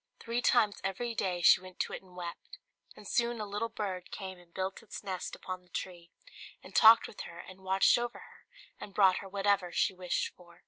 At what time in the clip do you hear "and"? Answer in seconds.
2.01-2.15, 2.95-3.07, 4.39-4.51, 6.63-6.73, 7.37-7.61, 8.79-8.95